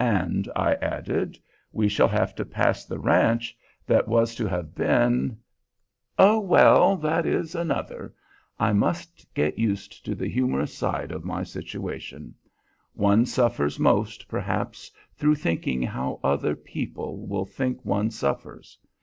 "And," 0.00 0.50
I 0.56 0.76
added, 0.76 1.38
"we 1.70 1.90
shall 1.90 2.08
have 2.08 2.34
to 2.36 2.46
pass 2.46 2.86
the 2.86 2.98
ranch 2.98 3.54
that 3.86 4.08
was 4.08 4.34
to 4.36 4.46
have 4.46 4.74
been" 4.74 5.36
"Oh, 6.18 6.40
well, 6.40 6.96
that 6.96 7.26
is 7.26 7.54
another. 7.54 8.14
I 8.58 8.72
must 8.72 9.26
get 9.34 9.58
used 9.58 10.02
to 10.06 10.14
the 10.14 10.26
humorous 10.26 10.72
side 10.74 11.12
of 11.12 11.22
my 11.26 11.42
situation. 11.42 12.34
One 12.94 13.26
suffers 13.26 13.78
most, 13.78 14.26
perhaps, 14.26 14.90
through 15.16 15.34
thinking 15.34 15.82
how 15.82 16.18
other 16.24 16.56
people 16.56 17.26
will 17.26 17.44
think 17.44 17.84
one 17.84 18.10
suffers. 18.10 18.78